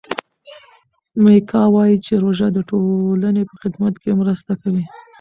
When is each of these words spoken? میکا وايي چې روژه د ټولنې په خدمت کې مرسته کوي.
میکا 1.23 1.61
وايي 1.73 1.97
چې 2.05 2.13
روژه 2.23 2.47
د 2.53 2.57
ټولنې 2.69 3.43
په 3.49 3.55
خدمت 3.61 3.93
کې 4.01 4.11
مرسته 4.21 4.51
کوي. 4.61 4.83